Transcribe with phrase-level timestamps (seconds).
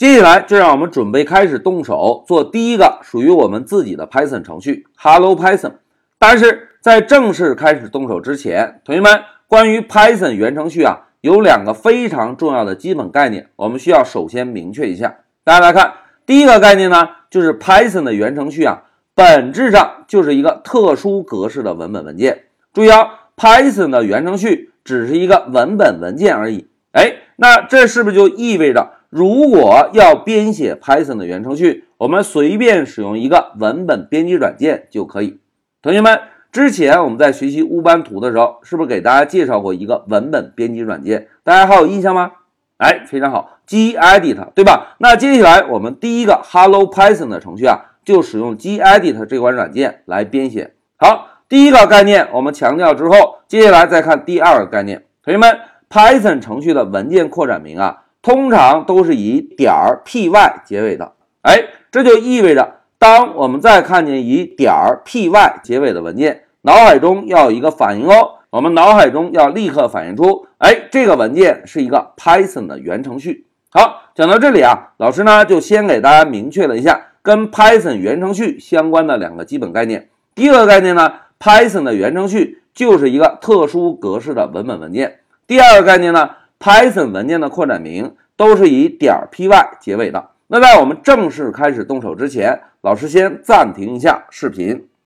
[0.00, 5.72] 接下来就让我们准备开始动手做第一个属于我们自己的 Python 程序 Hello Python。
[6.18, 15.16] 但是在正式开始动手之前，同学们，关于 Python 源程序啊，有两个非常重要的基本概念，我们需要首先明确一下。
[15.44, 15.92] 大家来看，
[16.24, 22.44] 第一个概念呢，就是 Python 的源程序啊，本质上就是一个特殊格式的文本文件。
[22.72, 23.06] 注意啊
[23.36, 26.68] ，Python 的源程序只是一个文本文件而已。
[26.92, 28.92] 哎，那这是不是就意味着？
[29.10, 35.40] 如果要编写 Python 的源程序，我们随便使用一个文本编辑软件就可以。
[35.82, 36.20] 同学们，
[36.52, 41.26] 之前我们在学习乌班图的时候，是不是给大家介绍过一个文本编辑软件？
[41.42, 42.30] 大家还有印象吗？
[42.76, 44.94] 哎，非常好，gedit，对吧？
[44.98, 50.74] 那接下来我们第一个 Hello Python 的程序啊，就使用 gedit 这款软件来编写。
[50.96, 55.04] 好，第一个概念我们强调之后，接下来再看第二个概念。
[55.24, 55.58] 同学们
[55.90, 58.04] ，Python 程序的文件扩展名啊。
[58.22, 60.30] 通常都是以点儿 py
[60.64, 73.46] 结尾的，哎，这就意味着，当我们再看见以点儿 py 结尾的文件，脑海中要有一个反应哦，我们脑海中要立刻反映出，哎，这个文件是一个 Python 的源程序。
[73.70, 80.08] 好，讲到这里啊，老师呢就先给大家明确了一下跟 Python 源程序相关的两个基本概念。
[80.34, 85.20] 第一个概念呢，Python 的源程序就是一个特殊格式的文本文件。
[85.46, 90.28] 第二个概念呢？Python 文件的扩展名都是以点 .py 结尾的。
[90.48, 94.89] 那在我们正式开始动手之前，老师先暂停一下视频。